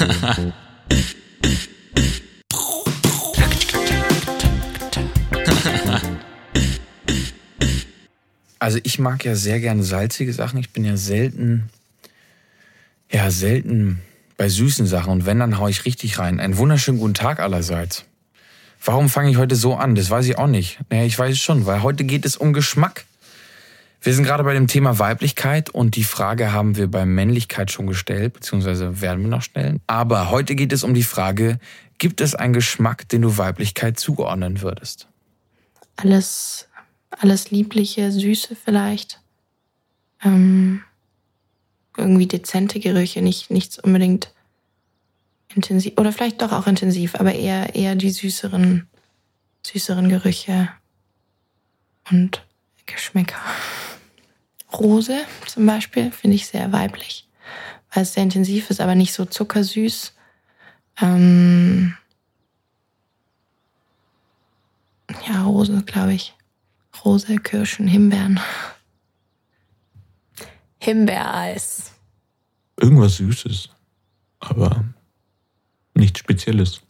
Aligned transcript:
Also 8.62 8.78
ich 8.82 8.98
mag 8.98 9.24
ja 9.24 9.34
sehr 9.34 9.58
gerne 9.58 9.82
salzige 9.82 10.34
Sachen. 10.34 10.60
Ich 10.60 10.70
bin 10.70 10.84
ja 10.84 10.98
selten, 10.98 11.70
ja 13.10 13.30
selten 13.30 14.02
bei 14.36 14.50
süßen 14.50 14.86
Sachen. 14.86 15.10
Und 15.10 15.26
wenn, 15.26 15.38
dann 15.38 15.58
hau 15.58 15.66
ich 15.66 15.86
richtig 15.86 16.18
rein. 16.18 16.38
Einen 16.38 16.58
wunderschönen 16.58 16.98
guten 16.98 17.14
Tag 17.14 17.40
allerseits. 17.40 18.04
Warum 18.84 19.08
fange 19.08 19.30
ich 19.30 19.38
heute 19.38 19.56
so 19.56 19.76
an? 19.76 19.94
Das 19.94 20.10
weiß 20.10 20.26
ich 20.26 20.36
auch 20.36 20.46
nicht. 20.46 20.78
Naja, 20.90 21.04
ich 21.04 21.18
weiß 21.18 21.32
es 21.32 21.40
schon, 21.40 21.64
weil 21.64 21.82
heute 21.82 22.04
geht 22.04 22.26
es 22.26 22.36
um 22.36 22.52
Geschmack. 22.52 23.06
Wir 24.02 24.14
sind 24.14 24.24
gerade 24.24 24.44
bei 24.44 24.54
dem 24.54 24.66
Thema 24.66 24.98
Weiblichkeit 24.98 25.70
und 25.70 25.96
die 25.96 26.04
Frage 26.04 26.52
haben 26.52 26.76
wir 26.76 26.90
bei 26.90 27.04
Männlichkeit 27.04 27.70
schon 27.70 27.86
gestellt, 27.86 28.32
beziehungsweise 28.32 29.00
werden 29.00 29.22
wir 29.22 29.28
noch 29.28 29.42
stellen. 29.42 29.80
Aber 29.86 30.30
heute 30.30 30.54
geht 30.54 30.72
es 30.72 30.84
um 30.84 30.94
die 30.94 31.02
Frage, 31.02 31.58
gibt 31.98 32.20
es 32.20 32.34
einen 32.34 32.54
Geschmack, 32.54 33.08
den 33.08 33.22
du 33.22 33.36
Weiblichkeit 33.36 34.00
zuordnen 34.00 34.62
würdest? 34.62 35.06
Alles 35.96 36.70
alles 37.10 37.50
Liebliche, 37.50 38.12
Süße 38.12 38.56
vielleicht. 38.56 39.20
Ähm, 40.22 40.82
irgendwie 41.96 42.26
dezente 42.26 42.80
Gerüche, 42.80 43.20
nicht, 43.22 43.50
nichts 43.50 43.78
unbedingt 43.78 44.32
intensiv. 45.54 45.94
Oder 45.96 46.12
vielleicht 46.12 46.40
doch 46.40 46.52
auch 46.52 46.66
intensiv, 46.66 47.16
aber 47.16 47.34
eher, 47.34 47.74
eher 47.74 47.94
die 47.94 48.10
süßeren, 48.10 48.88
süßeren 49.66 50.08
Gerüche 50.08 50.68
und 52.10 52.46
Geschmäcker. 52.86 53.40
Rose 54.72 55.18
zum 55.46 55.66
Beispiel 55.66 56.10
finde 56.10 56.36
ich 56.36 56.46
sehr 56.46 56.72
weiblich, 56.72 57.28
weil 57.92 58.04
es 58.04 58.14
sehr 58.14 58.22
intensiv 58.22 58.70
ist, 58.70 58.80
aber 58.80 58.94
nicht 58.94 59.12
so 59.12 59.24
zuckersüß. 59.24 60.14
Ähm 61.00 61.96
ja, 65.26 65.42
Rose, 65.42 65.82
glaube 65.84 66.14
ich. 66.14 66.34
Rose, 67.04 67.36
Kirschen, 67.36 67.86
Himbeeren. 67.86 68.40
Himbeereis. 70.78 71.92
Irgendwas 72.80 73.16
Süßes, 73.16 73.68
aber 74.38 74.84
nichts 75.94 76.20
Spezielles. 76.20 76.80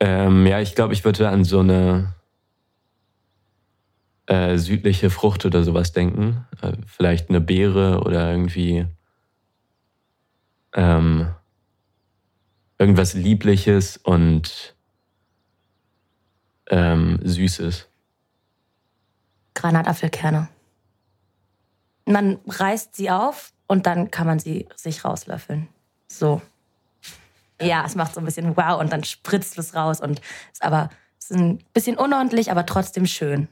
Ähm, 0.00 0.46
ja, 0.46 0.60
ich 0.60 0.74
glaube, 0.74 0.92
ich 0.92 1.04
würde 1.04 1.28
an 1.28 1.44
so 1.44 1.60
eine 1.60 2.14
äh, 4.26 4.56
südliche 4.56 5.10
Frucht 5.10 5.44
oder 5.44 5.64
sowas 5.64 5.92
denken. 5.92 6.46
Äh, 6.62 6.72
vielleicht 6.86 7.28
eine 7.28 7.40
Beere 7.40 8.00
oder 8.00 8.30
irgendwie 8.30 8.86
ähm, 10.74 11.28
irgendwas 12.78 13.14
Liebliches 13.14 13.96
und 13.96 14.74
ähm, 16.70 17.20
Süßes. 17.22 17.88
Granatapfelkerne. 19.54 20.48
Man 22.06 22.38
reißt 22.46 22.96
sie 22.96 23.10
auf 23.10 23.52
und 23.66 23.86
dann 23.86 24.10
kann 24.10 24.26
man 24.26 24.38
sie 24.38 24.68
sich 24.76 25.04
rauslöffeln. 25.04 25.68
So. 26.08 26.42
Ja, 27.60 27.84
es 27.86 27.94
macht 27.94 28.14
so 28.14 28.20
ein 28.20 28.24
bisschen 28.24 28.56
wow 28.56 28.80
und 28.80 28.92
dann 28.92 29.04
spritzt 29.04 29.58
es 29.58 29.74
raus 29.74 30.00
und 30.00 30.20
ist 30.52 30.62
aber 30.62 30.90
ist 31.18 31.32
ein 31.32 31.58
bisschen 31.72 31.96
unordentlich, 31.96 32.50
aber 32.50 32.66
trotzdem 32.66 33.06
schön. 33.06 33.48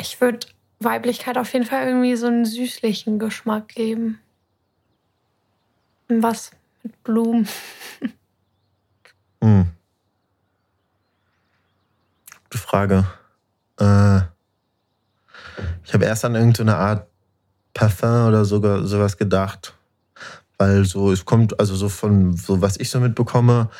Ich 0.00 0.20
würde 0.20 0.46
Weiblichkeit 0.78 1.36
auf 1.36 1.52
jeden 1.52 1.66
Fall 1.66 1.86
irgendwie 1.86 2.16
so 2.16 2.26
einen 2.26 2.46
süßlichen 2.46 3.18
Geschmack 3.18 3.68
geben. 3.68 4.18
Was 6.08 6.52
mit 6.82 7.02
Blumen. 7.04 7.46
Hm. 9.42 9.70
Gute 12.44 12.58
Frage. 12.58 13.06
Äh, 13.78 14.20
ich 15.84 15.94
habe 15.94 16.04
erst 16.04 16.24
an 16.24 16.34
irgendeine 16.34 16.76
Art 16.76 17.06
Parfum 17.74 18.28
oder 18.28 18.44
sogar 18.44 18.86
sowas 18.86 19.16
gedacht. 19.16 19.74
Weil 20.58 20.84
so, 20.84 21.10
es 21.12 21.24
kommt, 21.24 21.58
also 21.58 21.74
so 21.74 21.88
von, 21.88 22.36
so 22.36 22.60
was 22.60 22.78
ich 22.78 22.90
so 22.90 23.00
mitbekomme, 23.00 23.70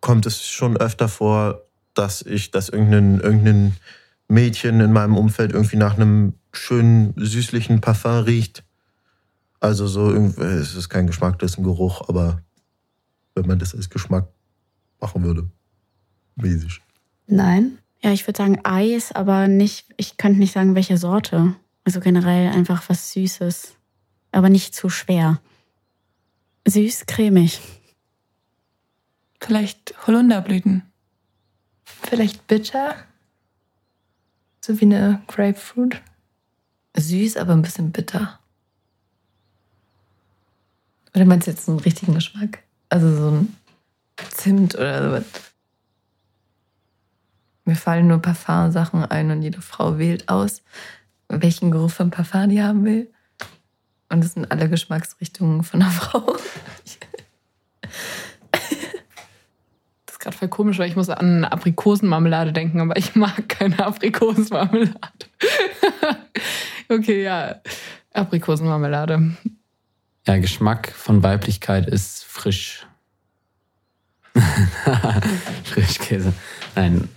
kommt 0.00 0.26
es 0.26 0.46
schon 0.46 0.76
öfter 0.76 1.08
vor, 1.08 1.62
dass 1.94 2.22
ich, 2.22 2.50
dass 2.50 2.68
irgendein, 2.68 3.20
irgendein 3.20 3.76
Mädchen 4.28 4.80
in 4.80 4.92
meinem 4.92 5.16
Umfeld 5.16 5.52
irgendwie 5.52 5.76
nach 5.76 5.96
einem 5.96 6.34
schönen, 6.52 7.14
süßlichen 7.16 7.80
Parfum 7.80 8.24
riecht. 8.24 8.64
Also 9.60 9.86
so, 9.86 10.12
es 10.12 10.74
ist 10.74 10.88
kein 10.88 11.06
Geschmack, 11.06 11.38
das 11.38 11.52
ist 11.52 11.58
ein 11.58 11.64
Geruch, 11.64 12.08
aber 12.08 12.42
wenn 13.34 13.46
man 13.46 13.58
das 13.58 13.74
als 13.74 13.90
Geschmack 13.90 14.28
machen 15.00 15.22
würde, 15.22 15.48
mäßig. 16.36 16.80
Nein. 17.26 17.78
Ja, 18.02 18.10
ich 18.12 18.26
würde 18.26 18.38
sagen 18.38 18.58
Eis, 18.64 19.12
aber 19.12 19.46
nicht, 19.46 19.94
ich 19.96 20.16
könnte 20.16 20.40
nicht 20.40 20.52
sagen, 20.52 20.74
welche 20.74 20.98
Sorte. 20.98 21.54
Also 21.84 22.00
generell 22.00 22.52
einfach 22.52 22.88
was 22.88 23.12
Süßes, 23.12 23.76
aber 24.32 24.48
nicht 24.48 24.74
zu 24.74 24.88
schwer. 24.88 25.40
Süß, 26.66 27.06
cremig. 27.06 27.60
Vielleicht 29.40 29.94
Holunderblüten. 30.06 30.82
Vielleicht 31.84 32.46
bitter. 32.46 32.96
So 34.64 34.80
wie 34.80 34.84
eine 34.84 35.22
Grapefruit. 35.26 36.00
Süß, 36.96 37.36
aber 37.36 37.52
ein 37.52 37.62
bisschen 37.62 37.90
bitter. 37.90 38.38
Oder 41.14 41.24
meinst 41.24 41.46
du 41.46 41.50
jetzt 41.50 41.68
einen 41.68 41.80
richtigen 41.80 42.14
Geschmack? 42.14 42.62
Also 42.88 43.14
so 43.16 43.30
ein 43.30 43.56
Zimt 44.30 44.74
oder 44.76 45.02
sowas? 45.02 45.24
Mir 47.64 47.76
fallen 47.76 48.06
nur 48.06 48.20
Parfum-Sachen 48.20 49.04
ein 49.04 49.30
und 49.30 49.42
jede 49.42 49.60
Frau 49.60 49.98
wählt 49.98 50.28
aus, 50.28 50.62
welchen 51.28 51.70
Geruch 51.70 51.90
von 51.90 52.10
Parfum 52.10 52.48
die 52.48 52.62
haben 52.62 52.84
will. 52.84 53.12
Und 54.10 54.22
das 54.22 54.34
sind 54.34 54.50
alle 54.50 54.68
Geschmacksrichtungen 54.68 55.64
von 55.64 55.82
einer 55.82 55.90
Frau. 55.92 56.36
Das 60.06 60.14
ist 60.14 60.20
gerade 60.32 60.38
voll 60.38 60.48
komisch, 60.48 60.78
weil 60.78 60.88
ich 60.88 60.96
muss 60.96 61.08
an 61.08 61.44
Aprikosenmarmelade 61.44 62.52
denken, 62.52 62.80
aber 62.80 62.96
ich 62.96 63.14
mag 63.14 63.48
keine 63.48 63.84
Aprikosenmarmelade. 63.84 64.92
okay, 66.88 67.22
ja, 67.22 67.60
Aprikosenmarmelade. 68.12 69.36
Ja, 70.26 70.38
Geschmack 70.38 70.92
von 70.92 71.22
Weiblichkeit 71.22 71.86
ist 71.86 72.24
frisch. 72.24 72.86
Frischkäse. 75.64 76.32
Nein, 76.74 77.08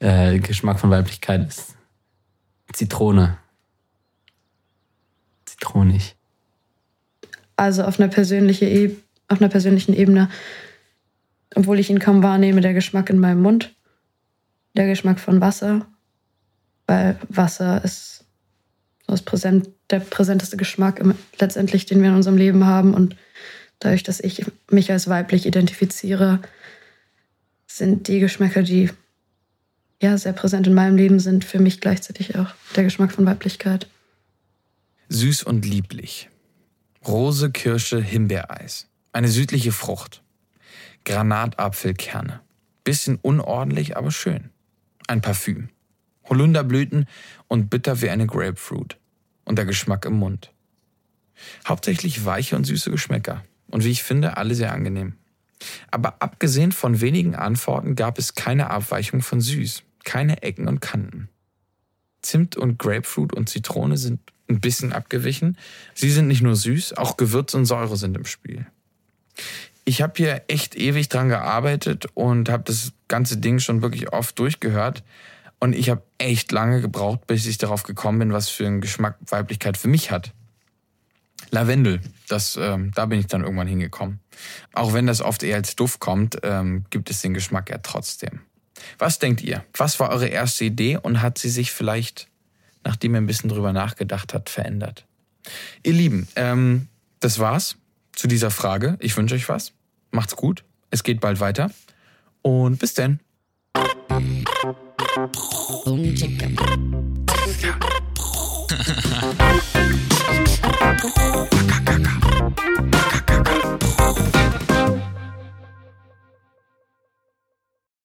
äh, 0.00 0.38
Geschmack 0.38 0.80
von 0.80 0.90
Weiblichkeit 0.90 1.48
ist 1.48 1.76
Zitrone. 2.72 3.38
Zitronig. 5.44 6.16
Also 7.56 7.84
auf 7.84 8.00
einer, 8.00 8.08
persönliche 8.08 8.64
e 8.64 8.96
auf 9.28 9.40
einer 9.40 9.50
persönlichen 9.50 9.92
Ebene, 9.92 10.28
obwohl 11.54 11.78
ich 11.78 11.90
ihn 11.90 11.98
kaum 11.98 12.22
wahrnehme, 12.22 12.60
der 12.60 12.74
Geschmack 12.74 13.10
in 13.10 13.18
meinem 13.18 13.42
Mund, 13.42 13.74
der 14.74 14.86
Geschmack 14.86 15.18
von 15.18 15.40
Wasser, 15.40 15.86
weil 16.86 17.18
Wasser 17.28 17.84
ist 17.84 18.24
das 19.06 19.22
Präsent, 19.22 19.68
der 19.90 20.00
präsenteste 20.00 20.56
Geschmack 20.56 21.00
im, 21.00 21.14
letztendlich, 21.38 21.86
den 21.86 22.00
wir 22.02 22.10
in 22.10 22.14
unserem 22.14 22.36
Leben 22.36 22.64
haben. 22.66 22.94
Und 22.94 23.16
dadurch, 23.80 24.02
dass 24.02 24.20
ich 24.20 24.44
mich 24.70 24.90
als 24.92 25.08
weiblich 25.08 25.46
identifiziere, 25.46 26.40
sind 27.66 28.08
die 28.08 28.20
Geschmäcker, 28.20 28.62
die 28.62 28.90
ja, 30.00 30.16
sehr 30.16 30.32
präsent 30.32 30.66
in 30.66 30.74
meinem 30.74 30.96
Leben 30.96 31.20
sind, 31.20 31.44
für 31.44 31.58
mich 31.58 31.80
gleichzeitig 31.80 32.36
auch 32.36 32.48
der 32.74 32.84
Geschmack 32.84 33.12
von 33.12 33.26
Weiblichkeit. 33.26 33.86
Süß 35.08 35.42
und 35.42 35.66
lieblich. 35.66 36.30
Rose, 37.06 37.50
Kirsche, 37.50 38.00
Himbeereis. 38.00 38.86
Eine 39.12 39.28
südliche 39.28 39.72
Frucht. 39.72 40.22
Granatapfelkerne. 41.04 42.40
Bisschen 42.84 43.16
unordentlich, 43.16 43.96
aber 43.96 44.10
schön. 44.10 44.50
Ein 45.06 45.20
Parfüm. 45.20 45.68
Holunderblüten 46.28 47.06
und 47.48 47.70
bitter 47.70 48.00
wie 48.00 48.10
eine 48.10 48.26
Grapefruit. 48.26 48.96
Und 49.44 49.56
der 49.56 49.64
Geschmack 49.64 50.04
im 50.04 50.14
Mund. 50.14 50.52
Hauptsächlich 51.66 52.24
weiche 52.24 52.56
und 52.56 52.64
süße 52.64 52.90
Geschmäcker. 52.90 53.44
Und 53.68 53.84
wie 53.84 53.90
ich 53.90 54.02
finde, 54.02 54.36
alle 54.36 54.54
sehr 54.54 54.72
angenehm. 54.72 55.14
Aber 55.90 56.22
abgesehen 56.22 56.72
von 56.72 57.00
wenigen 57.00 57.34
Antworten 57.34 57.96
gab 57.96 58.18
es 58.18 58.34
keine 58.34 58.70
Abweichung 58.70 59.22
von 59.22 59.40
süß 59.40 59.82
keine 60.04 60.42
Ecken 60.42 60.68
und 60.68 60.80
Kanten. 60.80 61.28
Zimt 62.22 62.56
und 62.56 62.78
Grapefruit 62.78 63.32
und 63.32 63.48
Zitrone 63.48 63.96
sind 63.96 64.20
ein 64.48 64.60
bisschen 64.60 64.92
abgewichen. 64.92 65.56
Sie 65.94 66.10
sind 66.10 66.26
nicht 66.26 66.42
nur 66.42 66.56
süß, 66.56 66.94
auch 66.96 67.16
Gewürz 67.16 67.54
und 67.54 67.66
Säure 67.66 67.96
sind 67.96 68.16
im 68.16 68.24
Spiel. 68.24 68.66
Ich 69.84 70.02
habe 70.02 70.12
hier 70.16 70.42
echt 70.48 70.76
ewig 70.76 71.08
dran 71.08 71.28
gearbeitet 71.28 72.06
und 72.14 72.48
habe 72.48 72.64
das 72.64 72.92
ganze 73.08 73.38
Ding 73.38 73.58
schon 73.58 73.82
wirklich 73.82 74.12
oft 74.12 74.38
durchgehört. 74.38 75.02
Und 75.58 75.74
ich 75.74 75.90
habe 75.90 76.02
echt 76.18 76.52
lange 76.52 76.80
gebraucht, 76.80 77.26
bis 77.26 77.46
ich 77.46 77.58
darauf 77.58 77.82
gekommen 77.82 78.18
bin, 78.18 78.32
was 78.32 78.48
für 78.48 78.66
einen 78.66 78.80
Geschmack 78.80 79.16
Weiblichkeit 79.26 79.76
für 79.76 79.88
mich 79.88 80.10
hat. 80.10 80.32
Lavendel, 81.50 82.00
das, 82.28 82.56
ähm, 82.56 82.92
da 82.94 83.06
bin 83.06 83.20
ich 83.20 83.26
dann 83.26 83.42
irgendwann 83.42 83.66
hingekommen. 83.66 84.20
Auch 84.72 84.92
wenn 84.92 85.06
das 85.06 85.20
oft 85.20 85.42
eher 85.42 85.56
als 85.56 85.76
Duft 85.76 86.00
kommt, 86.00 86.38
ähm, 86.42 86.84
gibt 86.90 87.10
es 87.10 87.20
den 87.20 87.34
Geschmack 87.34 87.70
ja 87.70 87.78
trotzdem. 87.78 88.40
Was 88.98 89.18
denkt 89.18 89.42
ihr? 89.42 89.64
Was 89.74 90.00
war 90.00 90.10
eure 90.10 90.28
erste 90.28 90.64
Idee 90.64 90.96
und 90.96 91.20
hat 91.20 91.38
sie 91.38 91.50
sich 91.50 91.72
vielleicht, 91.72 92.28
nachdem 92.84 93.14
ihr 93.14 93.20
ein 93.20 93.26
bisschen 93.26 93.50
drüber 93.50 93.72
nachgedacht 93.72 94.32
habt, 94.32 94.48
verändert? 94.48 95.06
Ihr 95.82 95.92
Lieben, 95.92 96.28
ähm, 96.36 96.88
das 97.18 97.38
war's 97.38 97.76
zu 98.20 98.28
dieser 98.28 98.50
Frage. 98.50 98.98
Ich 99.00 99.16
wünsche 99.16 99.34
euch 99.34 99.48
was. 99.48 99.72
Macht's 100.10 100.36
gut. 100.36 100.62
Es 100.90 101.02
geht 101.04 101.22
bald 101.22 101.40
weiter. 101.40 101.70
Und 102.42 102.78
bis 102.78 102.92
denn. 102.92 103.18